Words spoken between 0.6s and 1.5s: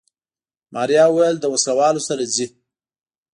ماريا وويل له